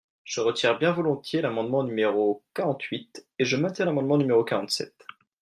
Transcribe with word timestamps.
Je 0.23 0.41
retire 0.41 0.79
bien 0.79 0.91
volontiers 0.93 1.43
l’amendement 1.43 1.83
numéro 1.83 2.43
quarante-huit, 2.55 3.23
et 3.37 3.45
je 3.45 3.55
maintiens 3.55 3.85
l’amendement 3.85 4.17
numéro 4.17 4.43
quarante-sept. 4.43 4.95